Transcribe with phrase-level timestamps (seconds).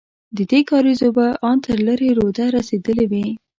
[0.37, 3.25] ددې کارېز اوبه ان تر لېرې روده رسېدلې وې.